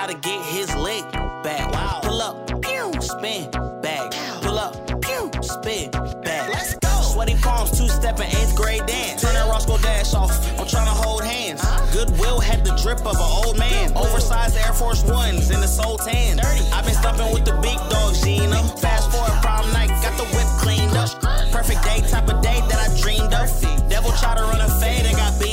try 0.00 0.12
to 0.12 0.20
get 0.20 0.40
his 0.46 0.74
leg 0.76 1.04
back. 1.42 1.70
Wow. 1.72 2.00
Pull 2.02 2.22
up, 2.22 2.46
pew, 2.62 2.92
spin, 3.00 3.50
back. 3.82 4.12
Pull 4.42 4.58
up, 4.58 4.74
pew, 5.02 5.30
spin, 5.42 5.90
back. 5.90 6.48
Let's 6.48 6.74
go. 6.76 6.88
Sweaty 7.12 7.34
palms, 7.36 7.76
two 7.76 7.88
step 7.88 8.18
in 8.18 8.26
eighth 8.26 8.54
grade 8.56 8.86
dance. 8.86 9.20
Turn 9.20 9.34
that 9.34 9.46
Roscoe 9.48 9.78
dash 9.78 10.14
off. 10.14 10.32
I'm 10.58 10.66
trying 10.66 10.86
to 10.86 10.96
hold 11.04 11.22
hands. 11.22 11.60
Goodwill 11.92 12.40
had 12.40 12.64
the 12.64 12.74
drip 12.82 13.00
of 13.00 13.16
an 13.16 13.30
old 13.44 13.58
man. 13.58 13.92
Oversized 13.96 14.56
Air 14.56 14.72
Force 14.72 15.04
Ones 15.04 15.50
in 15.50 15.60
the 15.60 15.68
soul 15.68 15.98
tan. 15.98 16.40
I've 16.72 16.84
been 16.84 16.94
stumping 16.94 17.32
with 17.32 17.44
the 17.44 17.56
big 17.60 17.78
dogs, 17.90 18.22
Gina. 18.22 18.62
Fast 18.78 19.10
forward 19.10 19.36
prom 19.42 19.70
night, 19.72 19.90
got 20.02 20.16
the 20.16 20.24
whip 20.34 20.48
cleaned 20.62 20.96
up. 20.96 21.10
Perfect 21.52 21.82
day, 21.84 22.00
type 22.08 22.28
of 22.28 22.40
day 22.40 22.60
that 22.68 22.78
I 22.78 22.88
dreamed 23.02 23.34
of. 23.34 23.48
Devil 23.90 24.12
tried 24.12 24.38
to 24.38 24.44
run 24.44 24.60
a 24.60 24.68
fade 24.80 25.04
and 25.04 25.16
got 25.16 25.38
beamed 25.40 25.49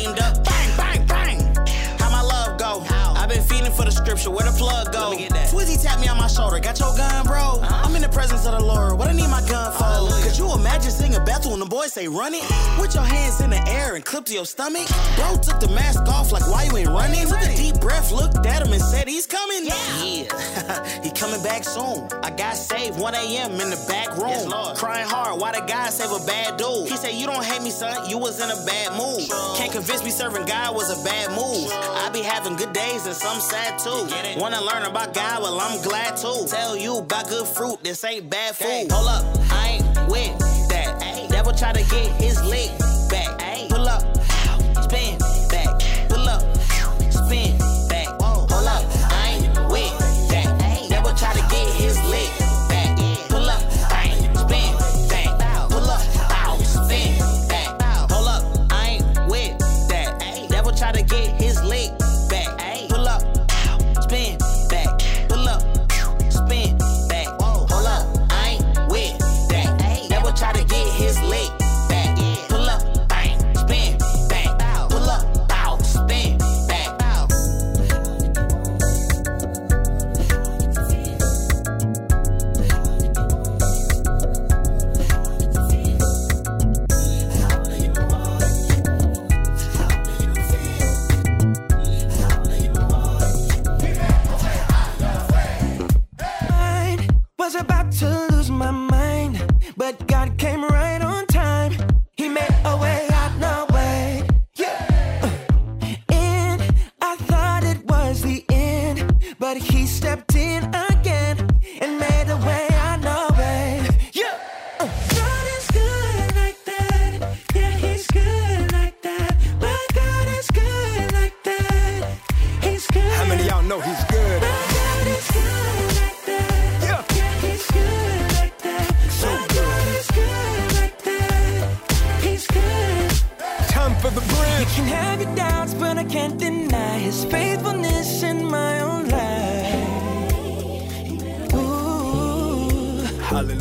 where 4.26 4.45
the 4.45 4.57
plug 4.57 4.91
go? 4.91 5.13
Twizzy 5.52 5.81
tapped 5.81 6.02
me 6.02 6.07
on 6.07 6.17
my 6.17 6.27
shoulder, 6.27 6.59
got 6.59 6.80
your 6.80 6.95
gun, 6.95 7.26
bro. 7.26 7.59
I'm 7.62 7.95
in 7.95 8.02
the 8.02 8.09
presence 8.09 8.45
of 8.45 8.53
the 8.53 8.63
Lord, 8.63 8.98
what 8.98 9.07
I 9.07 9.13
need 9.13 9.30
my 9.30 9.41
gun 9.48 9.71
for? 9.73 10.23
Could 10.23 10.38
you 10.38 10.53
imagine 10.53 10.91
singing 10.91 11.23
Bethel 11.26 11.52
when 11.52 11.59
the 11.59 11.66
boys 11.66 11.93
say 11.93 12.07
run 12.07 12.34
it? 12.34 12.43
With 12.79 12.95
your 12.95 13.04
hands 13.04 13.41
in 13.41 13.49
the 13.49 13.62
air 13.68 13.95
and 13.95 14.04
clip 14.04 14.26
to 14.26 14.34
your 14.34 14.45
stomach. 14.45 14.88
Bro 15.15 15.38
took 15.41 15.60
the 15.60 15.70
mask 15.70 16.07
off 16.07 16.32
like 16.32 16.48
why 16.49 16.63
you 16.63 16.77
ain't 16.77 16.90
running? 16.90 17.27
Took 17.27 17.41
a 17.41 17.55
deep 17.55 17.79
breath, 17.79 18.12
looked 18.12 18.45
at 18.45 18.65
him 18.65 18.73
and 18.73 18.82
said 18.82 19.07
he's 19.07 19.27
coming. 19.27 19.65
Yeah, 19.65 21.01
he 21.04 21.12
coming 21.12 21.41
back 21.43 21.63
soon. 21.63 22.10
I 22.23 22.32
got 22.32 22.55
saved 22.55 22.99
1 22.99 23.15
a.m. 23.15 23.51
in 23.62 23.70
the 23.70 23.85
back 23.88 24.18
room. 24.18 24.49
Yes, 24.49 24.79
Crying 24.79 25.07
hard, 25.07 25.40
why 25.40 25.51
the 25.54 25.65
guy 25.65 25.90
save 25.90 26.12
a 26.12 26.26
bad 26.26 26.57
dude? 26.57 26.88
He 26.88 26.98
said, 26.98 27.13
You 27.13 27.27
don't 27.27 27.43
hate 27.43 27.62
me, 27.62 27.70
son, 27.70 28.10
you 28.10 28.18
was 28.18 28.41
in 28.41 28.49
a 28.49 28.65
bad 28.65 28.91
mood. 28.93 29.27
Can't 29.27 29.46
convince 29.77 30.03
me 30.03 30.09
serving 30.09 30.43
God 30.45 30.73
was 30.73 30.89
a 30.89 31.03
bad 31.03 31.29
move. 31.29 31.70
I 31.71 32.09
be 32.11 32.21
having 32.21 32.55
good 32.55 32.73
days 32.73 33.05
and 33.05 33.15
some 33.15 33.39
sad 33.39 33.77
too. 33.77 34.07
Wanna 34.41 34.59
learn 34.59 34.83
about 34.83 35.13
God? 35.13 35.43
Well, 35.43 35.59
I'm 35.59 35.79
glad 35.83 36.17
to. 36.17 36.47
Tell 36.47 36.75
you 36.75 36.97
about 36.97 37.29
good 37.29 37.45
fruit, 37.45 37.83
this 37.83 38.03
ain't 38.03 38.27
bad 38.27 38.55
food. 38.55 38.91
Hold 38.91 39.07
up, 39.07 39.23
I 39.51 39.77
ain't 39.77 40.09
with 40.09 40.33
that. 40.70 41.29
Devil 41.29 41.53
try 41.53 41.73
to 41.73 41.83
get 41.91 42.09
his 42.20 42.43
leg 42.43 42.87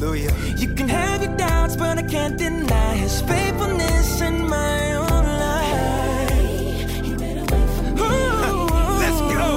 Hallelujah. 0.06 0.32
You 0.56 0.68
can 0.72 0.88
have 0.88 1.20
your 1.20 1.36
doubts, 1.36 1.74
but 1.74 1.98
I 1.98 2.02
can't 2.02 2.38
deny 2.38 2.94
his 2.94 3.20
faithfulness 3.22 4.20
in 4.20 4.46
my 4.48 4.92
own 4.92 5.24
life. 5.44 6.30
Ooh. 7.98 8.66
Let's 9.02 9.20
go. 9.34 9.50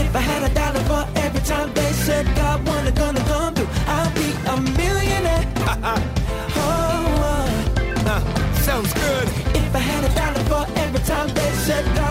If 0.00 0.16
I 0.16 0.20
had 0.20 0.50
a 0.50 0.54
dollar 0.54 0.80
for 0.88 1.06
every 1.20 1.42
time 1.42 1.70
they 1.74 1.92
said 1.92 2.24
God 2.34 2.66
wanted 2.66 2.96
gonna 2.96 3.20
come 3.24 3.54
through, 3.54 3.68
I'll 3.86 4.10
be 4.14 4.32
a 4.48 4.56
millionaire. 4.78 5.44
Oh, 6.54 6.64
oh, 6.64 7.44
Huh, 8.08 8.20
sounds 8.62 8.92
good. 8.94 9.28
if 9.60 9.74
I 9.76 9.78
had 9.78 10.02
a 10.04 10.14
dollar 10.14 10.44
for 10.50 10.64
every 10.80 11.00
time 11.00 11.28
they 11.34 11.50
said 11.66 11.84
God 11.94 12.01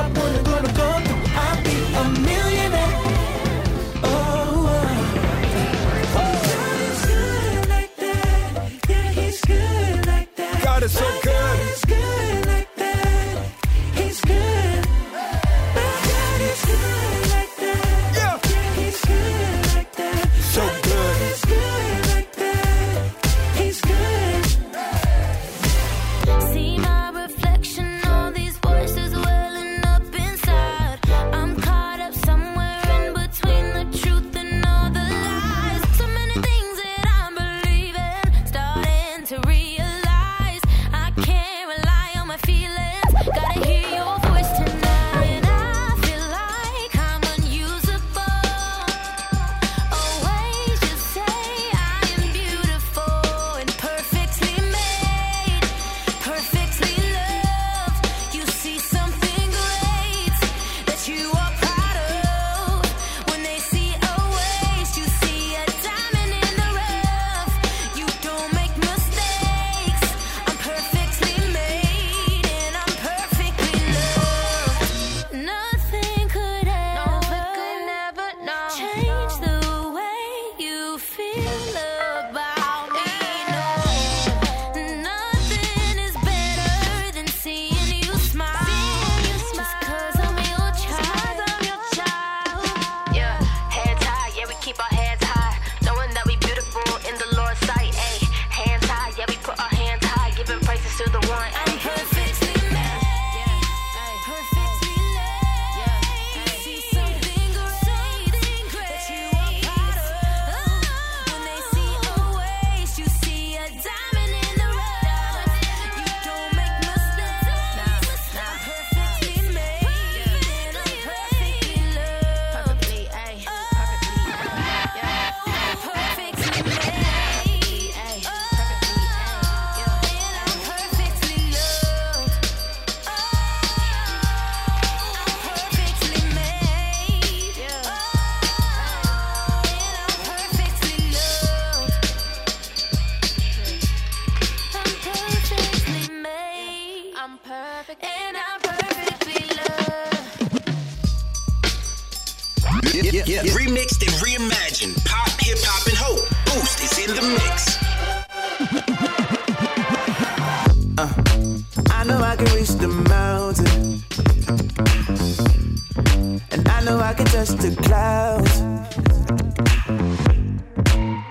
Touch 167.24 167.50
the 167.50 167.76
clouds. 167.82 168.60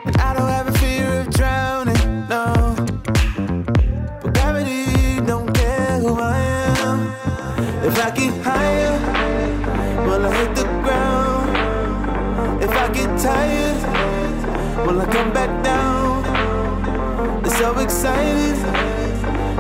And 0.07 0.17
I 0.17 0.33
don't 0.35 0.49
have 0.49 0.69
a 0.69 0.73
fear 0.79 1.21
of 1.21 1.31
drowning, 1.31 2.29
no. 2.29 2.75
But 4.23 4.33
gravity 4.33 5.21
don't 5.27 5.53
care 5.53 5.99
who 6.01 6.15
I 6.19 6.39
am. 6.79 7.13
If 7.85 7.99
I 7.99 8.11
get 8.13 8.33
higher, 8.43 8.99
will 10.07 10.25
I 10.25 10.35
hit 10.37 10.55
the 10.57 10.65
ground? 10.85 12.63
If 12.63 12.71
I 12.71 12.89
get 12.93 13.19
tired, 13.21 14.87
will 14.87 15.01
I 15.01 15.07
come 15.13 15.33
back 15.33 15.63
down? 15.63 16.25
It's 17.45 17.59
so 17.59 17.79
excited 17.79 18.57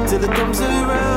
till 0.08 0.24
it 0.24 0.30
comes 0.32 0.60
around. 0.60 1.09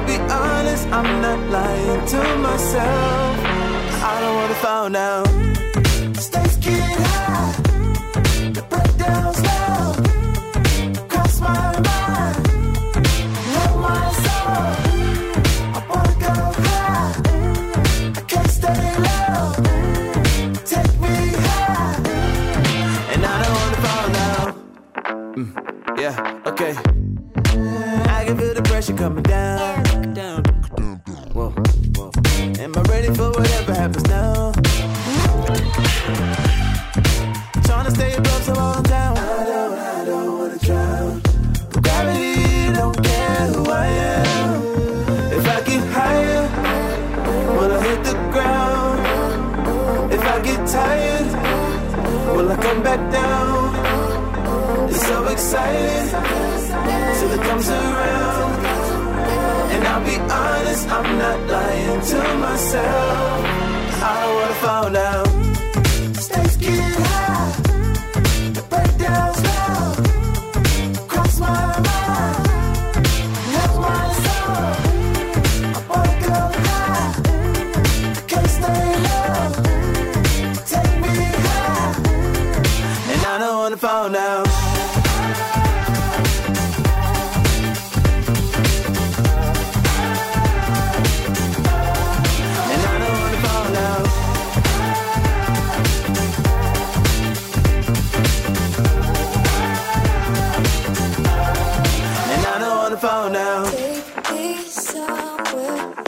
I'll 0.00 0.06
be 0.06 0.16
honest, 0.32 0.86
I'm 0.88 1.20
not 1.20 1.50
lying 1.50 2.06
to 2.06 2.36
myself. 2.38 3.36
I 4.02 4.20
don't 4.22 4.34
wanna 4.34 4.54
fall 4.54 4.88
down. 4.88 5.26
Stakes 6.14 6.56
get 6.56 6.80
high, 6.80 7.52
the 8.56 8.62
breakdown's 8.70 9.40
loud. 9.42 9.96
Cross 11.10 11.40
my 11.42 11.72
mind, 11.88 12.36
let 13.54 13.72
my 13.86 14.04
soul. 14.24 14.64
I 15.76 15.80
wanna 15.90 16.14
go 16.24 16.34
high, 16.64 17.12
I 18.16 18.22
can't 18.26 18.50
stay 18.58 18.82
low. 19.06 19.52
Take 20.64 20.94
me 21.04 21.16
high, 21.46 21.96
and 23.12 23.20
I 23.22 23.36
don't 23.42 23.54
wanna 23.60 23.80
fall 23.84 24.08
down. 24.20 24.48
Mm, 25.36 25.50
yeah, 26.00 26.14
okay. 26.46 26.72
I 28.16 28.24
can 28.24 28.36
feel 28.38 28.54
the 28.54 28.62
pressure 28.62 28.94
coming 28.94 29.22
down. 29.24 29.59
Get 51.10 52.36
will 52.36 52.50
I 52.50 52.56
come 52.56 52.82
back 52.82 53.00
down? 53.12 54.90
It's 54.90 55.02
so 55.06 55.18
exciting 55.34 56.08
till 57.16 57.30
it 57.36 57.42
comes 57.48 57.68
around. 57.68 58.52
And 59.74 59.82
I'll 59.90 60.04
be 60.04 60.16
honest, 60.40 60.88
I'm 60.96 61.18
not 61.24 61.38
lying 61.54 62.00
to 62.10 62.20
myself. 62.46 63.44
I 64.02 64.20
wanna 64.34 64.54
fall 64.64 64.96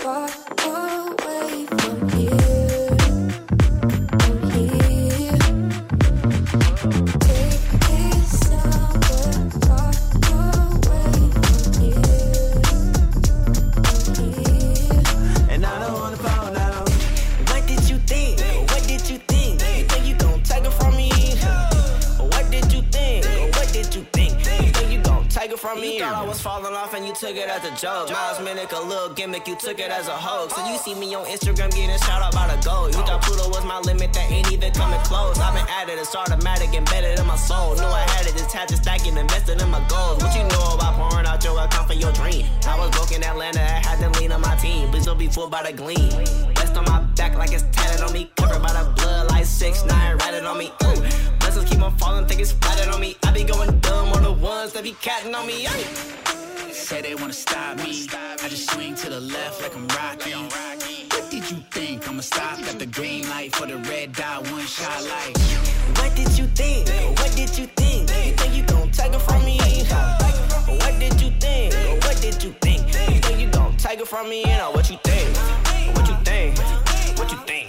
far 0.03 0.42
thought 26.73 26.79
I 26.79 26.85
was 26.85 26.91
falling 26.93 26.93
off 26.93 26.95
and 26.95 27.07
you 27.07 27.13
took 27.15 27.37
it 27.37 27.49
as 27.49 27.65
a 27.65 27.75
joke. 27.77 28.11
Miles 28.11 28.39
Minnick, 28.39 28.73
a 28.73 28.81
little 28.81 29.13
gimmick, 29.15 29.47
you 29.47 29.57
took 29.57 29.79
it 29.79 29.91
as 29.91 30.09
a 30.09 30.17
hoax. 30.17 30.55
So 30.55 30.65
you 30.67 30.79
see 30.79 30.95
me 30.95 31.15
on 31.15 31.27
Instagram 31.27 31.71
getting 31.71 31.91
shout 31.99 32.23
out 32.23 32.33
by 32.33 32.55
the 32.55 32.61
goal. 32.63 32.87
You 32.87 33.01
thought 33.05 33.23
Pluto 33.23 33.49
was 33.49 33.65
my 33.65 33.79
limit, 33.81 34.13
that 34.13 34.31
ain't 34.31 34.51
even 34.53 34.73
coming 34.73 35.01
close. 35.01 35.39
I've 35.39 35.55
been 35.55 35.67
at 35.69 35.89
it, 35.89 35.99
it's 35.99 36.15
automatic, 36.15 36.75
embedded 36.75 37.19
in 37.19 37.27
my 37.27 37.37
soul. 37.37 37.75
Knew 37.75 37.85
I 37.85 38.05
had 38.13 38.27
it, 38.27 38.33
just 38.33 38.53
had 38.53 38.69
to 38.69 38.77
stack 38.77 39.07
it, 39.07 39.17
invested 39.17 39.61
in 39.61 39.71
my 39.71 39.83
goals. 39.89 40.23
What 40.23 40.35
you 40.35 40.45
know 40.45 40.75
about 40.75 40.97
pouring 40.97 41.27
out 41.27 41.43
your 41.45 41.59
account 41.61 41.89
for 41.89 41.95
your 41.95 42.13
dream? 42.13 42.47
I 42.67 42.79
was 42.79 42.91
broke 42.91 43.13
in 43.13 43.23
Atlanta, 43.23 43.61
I 43.61 43.81
had 43.85 43.99
to 44.01 44.09
lean 44.21 44.33
on 44.33 44.41
my 44.41 44.57
team. 44.57 44.91
Please 44.91 45.07
don't 45.07 45.19
be 45.19 45.29
fooled 45.29 45.51
by 45.51 45.63
the 45.63 45.73
gleam. 45.73 46.11
Rest 46.57 46.77
on 46.77 46.85
my 46.85 47.01
back 47.17 47.37
like 47.37 47.53
it's 47.53 47.65
tatted 47.73 48.03
on 48.03 48.13
me. 48.13 48.31
Covered 48.37 48.63
by 48.63 48.73
the 48.73 48.91
blood 48.97 49.31
like 49.31 49.45
6 49.45 49.85
9 49.85 50.17
ratted 50.19 50.45
on 50.45 50.59
me. 50.59 50.73
Ooh. 50.85 51.03
Blessings 51.41 51.69
keep 51.69 51.83
on 51.83 51.97
falling, 51.99 52.27
think 52.27 52.41
it's 52.41 52.53
flatted 52.53 52.89
on 52.89 53.01
me. 53.01 53.17
I 53.25 53.33
be 53.33 53.45
going 53.45 53.79
dumb 53.81 54.13
on 54.13 54.23
the 54.23 54.33
ones 54.33 54.73
that 54.73 54.83
be 54.85 54.93
catting 55.01 55.35
on 55.35 55.47
me. 55.47 55.67
Say 56.73 57.03
they 57.03 57.15
wanna 57.15 57.33
stop 57.33 57.77
me. 57.77 58.09
I 58.13 58.49
just 58.49 58.71
swing 58.71 58.95
to 58.97 59.11
the 59.11 59.21
left 59.21 59.61
like 59.61 59.75
I'm 59.77 59.87
Rocky. 59.89 60.33
What 60.33 61.31
did 61.31 61.51
you 61.51 61.59
think? 61.71 62.09
I'ma 62.09 62.23
stop 62.23 62.59
at 62.61 62.79
the 62.79 62.87
green 62.87 63.29
light 63.29 63.55
for 63.55 63.67
the 63.67 63.77
red 63.77 64.13
dot, 64.13 64.51
one 64.51 64.65
shot 64.67 65.03
light. 65.05 65.37
What 65.99 66.15
did 66.17 66.37
you 66.39 66.47
think? 66.47 66.89
What 67.19 67.37
did 67.37 67.57
you 67.59 67.67
think? 67.77 68.11
You 68.11 68.33
think 68.33 68.55
you 68.57 68.63
gon' 68.65 68.91
take 68.91 69.13
it 69.13 69.21
from 69.21 69.45
me? 69.45 69.59
What 69.59 70.99
did 70.99 71.21
you 71.21 71.31
think? 71.39 72.05
What 72.05 72.21
did 72.23 72.43
you 72.43 72.55
think? 72.61 72.87
You 72.87 73.21
think 73.21 73.41
you 73.41 73.51
gon' 73.51 73.77
take 73.77 74.01
it 74.01 74.09
from 74.09 74.31
me? 74.31 74.41
You 74.41 74.57
know 74.57 74.71
what 74.71 74.89
you 74.91 74.99
think? 75.05 75.37
What 75.95 76.09
you 76.09 76.17
think? 76.25 76.59
What 77.19 77.31
you 77.31 77.39
think? 77.47 77.62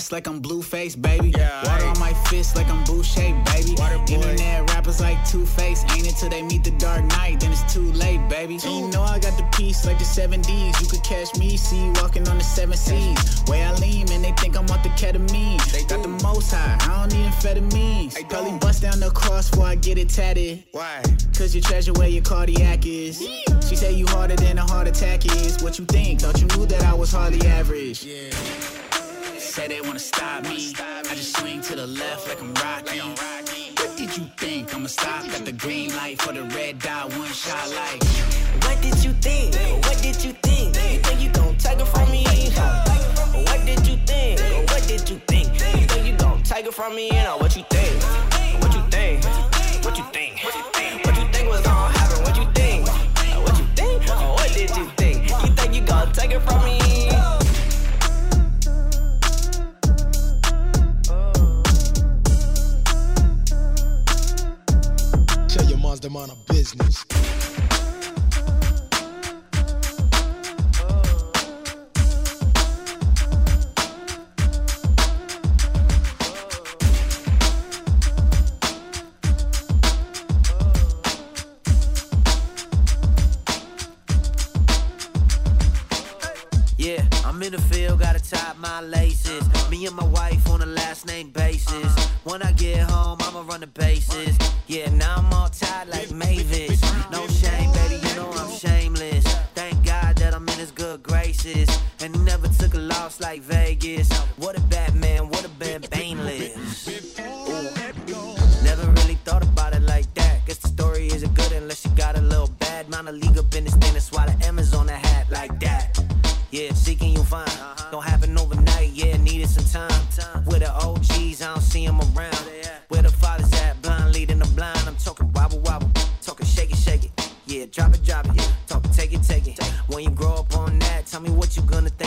Here 0.00 0.06
in 0.06 0.08
the 0.08 0.10
west 0.10 0.12
like 0.12 0.26
I'm 0.28 0.40
Blueface, 0.40 1.00
baby. 1.00 1.32
Yeah, 1.36 1.62
Water 1.64 1.84
on 1.84 1.98
my 1.98 2.14
fist 2.28 2.56
like 2.56 2.68
I'm 2.68 2.82
Boucher, 2.84 3.34
baby. 3.52 3.72
Internet 4.12 4.70
rappers 4.70 5.00
like 5.00 5.18
Two 5.28 5.44
Face. 5.44 5.84
Ain't 5.94 6.08
until 6.08 6.30
they 6.30 6.42
meet 6.42 6.64
the 6.64 6.70
Dark 6.72 7.04
Knight, 7.04 7.40
then 7.40 7.52
it's 7.52 7.72
too 7.72 7.92
late, 7.92 8.20
baby. 8.28 8.54
And 8.54 8.64
you 8.64 8.88
know 8.90 9.02
I 9.02 9.18
got 9.18 9.36
the 9.36 9.44
piece 9.56 9.84
like 9.84 9.98
the 9.98 10.04
70s. 10.04 10.80
You 10.80 10.86
could 10.88 11.04
catch 11.04 11.36
me, 11.38 11.56
see 11.56 11.84
you 11.84 11.92
walking 11.96 12.26
on 12.28 12.38
the 12.38 12.44
seven 12.44 12.76
C's. 12.76 13.44
Way 13.46 13.62
I 13.62 13.74
lean, 13.74 14.06
man, 14.08 14.22
they 14.22 14.32
think 14.32 14.56
I'm 14.56 14.64
off 14.70 14.82
the 14.82 14.88
ketamine. 14.90 15.60
They 15.70 15.84
got 15.84 16.02
the 16.02 16.14
most 16.24 16.52
high, 16.52 16.78
I 16.80 17.00
don't 17.00 17.12
need 17.12 17.30
amphetamines. 17.30 18.28
Probably 18.28 18.58
bust 18.58 18.82
down 18.82 19.00
the 19.00 19.10
cross 19.10 19.50
before 19.50 19.66
I 19.66 19.74
get 19.74 19.98
it 19.98 20.08
tatted. 20.08 20.64
Why? 20.72 21.02
Cause 21.36 21.54
you 21.54 21.60
treasure 21.60 21.92
where 21.94 22.08
your 22.08 22.22
cardiac 22.22 22.86
is. 22.86 23.18
She 23.68 23.76
say 23.76 23.92
you 23.92 24.06
harder 24.08 24.36
than 24.36 24.58
a 24.58 24.62
heart 24.62 24.88
attack 24.88 25.26
is. 25.26 25.62
What 25.62 25.78
you 25.78 25.84
think? 25.84 26.20
Thought 26.20 26.40
you 26.40 26.46
knew 26.56 26.66
that 26.66 26.82
I 26.82 26.94
was 26.94 27.12
hardly 27.12 27.46
average. 27.46 28.06
Say 29.50 29.66
they 29.66 29.80
wanna 29.80 29.98
stop 29.98 30.44
me. 30.44 30.72
I 30.78 31.02
just 31.16 31.36
swing 31.36 31.60
to 31.62 31.74
the 31.74 31.84
left 31.84 32.28
like 32.28 32.40
I'm 32.40 32.54
Rocky. 32.54 33.00
What 33.00 33.96
did 33.96 34.16
you 34.16 34.30
think? 34.36 34.72
I'ma 34.72 34.86
stop 34.86 35.24
at 35.24 35.44
the 35.44 35.50
green 35.50 35.92
light 35.96 36.22
for 36.22 36.32
the 36.32 36.44
red 36.54 36.78
dot, 36.78 37.12
one 37.18 37.32
shot 37.32 37.68
light. 37.70 38.00
What 38.62 38.80
did 38.80 39.02
you 39.02 39.12
think? 39.14 39.56
What 39.84 40.00
did 40.02 40.22
you 40.22 40.34
think? 40.44 40.76
You 40.76 41.00
think 41.00 41.20
you 41.20 41.30
gon' 41.30 41.56
take 41.56 41.80
it 41.80 41.88
from 41.88 42.12
me? 42.12 42.22
What 43.48 43.66
did 43.66 43.84
you 43.88 43.96
think? 44.06 44.70
What 44.70 44.86
did 44.86 45.10
you 45.10 45.20
think? 45.26 45.48
You 45.80 45.86
think 45.88 46.06
you 46.06 46.16
gon' 46.16 46.44
take 46.44 46.66
it 46.66 46.72
from 46.72 46.94
me? 46.94 47.06
You 47.06 47.24
know 47.24 47.36
what 47.38 47.56
you 47.56 47.64
think? 47.68 48.02
What 48.62 48.72
you 48.72 48.82
think? 48.88 49.49
in 87.52 87.56
the 87.56 87.74
field, 87.74 87.98
gotta 87.98 88.20
tie 88.20 88.52
my 88.58 88.80
laces. 88.80 89.42
Me 89.70 89.86
and 89.86 89.96
my 89.96 90.04
wife 90.04 90.48
on 90.50 90.62
a 90.62 90.66
last 90.66 91.06
name 91.06 91.30
basis. 91.30 92.08
When 92.22 92.42
I 92.42 92.52
get 92.52 92.88
home, 92.88 93.18
I'ma 93.22 93.42
run 93.42 93.60
the 93.60 93.66
bases. 93.66 94.36
Yeah, 94.66 94.88
now 94.90 95.16
I'm 95.16 95.32
all 95.32 95.48
tied 95.48 95.88
like 95.88 96.10
Mavis. 96.12 96.80
No 97.10 97.26
shame, 97.26 97.72
baby, 97.72 97.96
you 98.06 98.14
know 98.14 98.30
I'm 98.32 98.50
shameless. 98.52 99.24
Thank 99.54 99.84
God 99.84 100.16
that 100.18 100.34
I'm 100.34 100.48
in 100.48 100.58
his 100.58 100.70
good 100.70 101.02
graces. 101.02 101.68
And 102.00 102.14
he 102.14 102.22
never 102.22 102.46
took 102.48 102.74
a 102.74 102.78
loss 102.78 103.20
like 103.20 103.40
Vegas. 103.42 104.08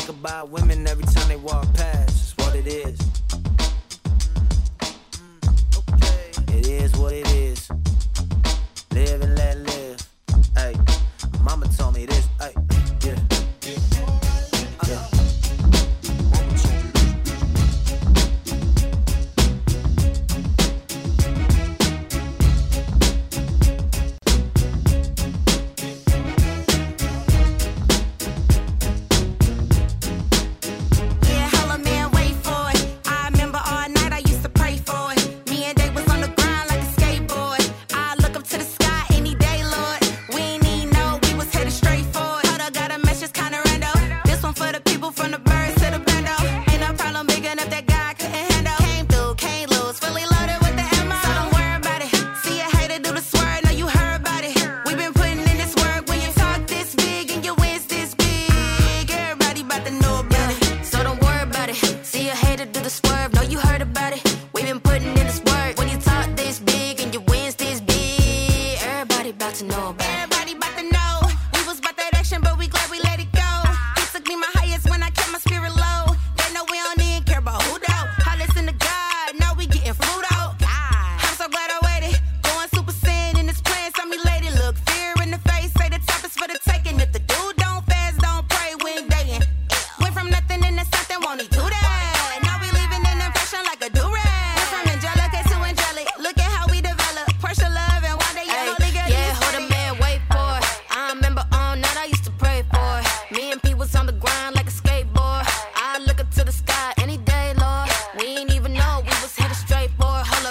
think 0.04 0.20
about 0.20 0.50
women 0.50 0.86
every 0.88 1.06
time 1.06 1.28
they 1.30 1.36
walk 1.38 1.66
past. 1.74 2.10
It's 2.10 2.38
what 2.38 2.56
it 2.56 2.68
is. 2.68 2.98
Mm, 5.88 6.58
it 6.58 6.68
is 6.68 6.96
what 6.98 7.14
it 7.14 7.28
is. 7.28 7.70
Live 8.92 9.22
and 9.22 9.36
let 9.36 9.58
live. 9.60 10.08
Hey, 10.56 10.76
mama 11.42 11.68
told 11.78 11.96
me 11.96 12.06
this. 12.06 12.28
Hey. 12.40 12.63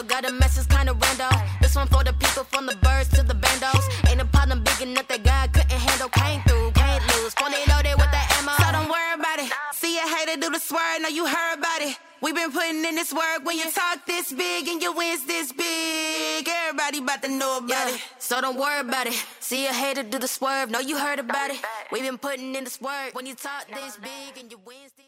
got 0.05 0.25
a 0.25 0.33
message 0.33 0.69
kinda 0.69 0.95
random. 0.95 1.33
This 1.61 1.77
one 1.77 1.87
for 1.89 2.03
the 2.05 2.13
people 2.13 2.45
from 2.45 2.67
the 2.67 2.77
birds 2.77 3.09
to 3.11 3.23
the 3.23 3.35
bandos. 3.35 3.85
Ain't 4.11 4.21
a 4.21 4.25
problem 4.25 4.63
big 4.63 4.81
enough 4.81 5.09
that 5.09 5.23
God 5.23 5.53
couldn't 5.53 5.71
handle. 5.71 6.09
Came 6.09 6.43
through, 6.43 6.73
can't 6.73 7.03
lose. 7.15 7.35
Phone 7.35 7.53
loaded 7.69 7.95
with 8.01 8.11
that 8.17 8.27
ammo. 8.39 8.53
So 8.59 8.73
don't 8.73 8.89
worry 8.89 9.15
about 9.15 9.39
it. 9.39 9.53
See 9.73 9.97
a 9.99 10.03
hater 10.03 10.41
do 10.41 10.51
the 10.51 10.59
swerve, 10.59 11.01
now 11.01 11.09
you 11.09 11.27
heard 11.27 11.59
about 11.59 11.81
it. 11.83 11.97
we 12.21 12.33
been 12.33 12.53
putting 12.53 12.85
in 12.85 12.95
this 12.95 13.13
work 13.13 13.45
when 13.45 13.59
you 13.59 13.71
talk 13.71 14.07
this 14.07 14.33
big 14.33 14.69
and 14.69 14.81
you 14.81 14.93
wins 14.93 15.25
this 15.25 15.53
big. 15.53 16.49
Everybody 16.49 16.99
about 16.99 17.23
to 17.23 17.29
know 17.29 17.59
about 17.59 17.69
yeah. 17.69 17.95
it. 17.95 18.01
So 18.19 18.41
don't 18.41 18.57
worry 18.57 18.81
about 18.81 19.07
it. 19.07 19.15
See 19.41 19.67
a 19.67 19.73
hater 19.73 20.03
do 20.03 20.19
the 20.19 20.29
swerve, 20.29 20.71
know 20.71 20.81
you 20.81 20.99
heard 20.99 21.19
about 21.19 21.51
it. 21.51 21.61
we 21.91 22.01
been 22.01 22.19
putting 22.19 22.55
in 22.55 22.65
this 22.65 22.81
work 22.81 23.15
when 23.15 23.27
you 23.27 23.35
talk 23.35 23.67
this 23.69 23.97
big 23.97 24.39
and 24.39 24.51
you 24.51 24.59
wins 24.65 24.93
this 24.97 25.02